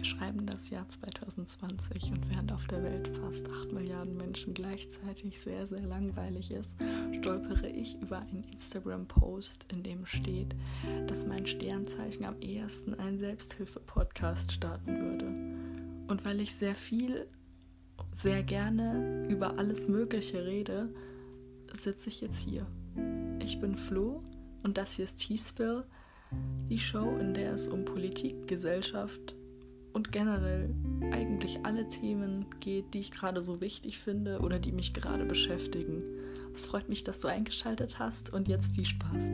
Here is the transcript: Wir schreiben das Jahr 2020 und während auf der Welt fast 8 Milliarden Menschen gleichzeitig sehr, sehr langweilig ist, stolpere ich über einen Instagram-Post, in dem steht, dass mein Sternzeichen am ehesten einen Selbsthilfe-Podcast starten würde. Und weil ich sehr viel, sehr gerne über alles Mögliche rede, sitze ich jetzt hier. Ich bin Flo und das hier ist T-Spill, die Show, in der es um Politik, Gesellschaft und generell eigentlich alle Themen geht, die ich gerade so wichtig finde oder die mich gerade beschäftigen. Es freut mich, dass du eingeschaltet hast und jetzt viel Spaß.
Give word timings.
Wir 0.00 0.06
schreiben 0.06 0.46
das 0.46 0.70
Jahr 0.70 0.88
2020 0.88 2.10
und 2.10 2.30
während 2.30 2.52
auf 2.52 2.66
der 2.68 2.82
Welt 2.82 3.06
fast 3.20 3.46
8 3.46 3.72
Milliarden 3.74 4.16
Menschen 4.16 4.54
gleichzeitig 4.54 5.38
sehr, 5.38 5.66
sehr 5.66 5.82
langweilig 5.82 6.52
ist, 6.52 6.74
stolpere 7.18 7.68
ich 7.68 8.00
über 8.00 8.20
einen 8.20 8.44
Instagram-Post, 8.50 9.66
in 9.70 9.82
dem 9.82 10.06
steht, 10.06 10.56
dass 11.06 11.26
mein 11.26 11.46
Sternzeichen 11.46 12.24
am 12.24 12.40
ehesten 12.40 12.94
einen 12.94 13.18
Selbsthilfe-Podcast 13.18 14.52
starten 14.52 15.02
würde. 15.02 15.26
Und 16.10 16.24
weil 16.24 16.40
ich 16.40 16.54
sehr 16.54 16.74
viel, 16.74 17.26
sehr 18.16 18.42
gerne 18.42 19.28
über 19.28 19.58
alles 19.58 19.86
Mögliche 19.86 20.46
rede, 20.46 20.94
sitze 21.78 22.08
ich 22.08 22.22
jetzt 22.22 22.40
hier. 22.40 22.66
Ich 23.38 23.60
bin 23.60 23.76
Flo 23.76 24.24
und 24.62 24.78
das 24.78 24.94
hier 24.94 25.04
ist 25.04 25.16
T-Spill, 25.16 25.84
die 26.70 26.78
Show, 26.78 27.18
in 27.18 27.34
der 27.34 27.52
es 27.52 27.68
um 27.68 27.84
Politik, 27.84 28.48
Gesellschaft 28.48 29.34
und 29.92 30.12
generell 30.12 30.70
eigentlich 31.12 31.64
alle 31.64 31.88
Themen 31.88 32.46
geht, 32.60 32.94
die 32.94 33.00
ich 33.00 33.10
gerade 33.10 33.40
so 33.40 33.60
wichtig 33.60 33.98
finde 33.98 34.40
oder 34.40 34.58
die 34.58 34.72
mich 34.72 34.94
gerade 34.94 35.24
beschäftigen. 35.24 36.02
Es 36.54 36.66
freut 36.66 36.88
mich, 36.88 37.04
dass 37.04 37.18
du 37.18 37.28
eingeschaltet 37.28 37.98
hast 37.98 38.32
und 38.32 38.48
jetzt 38.48 38.74
viel 38.74 38.86
Spaß. 38.86 39.30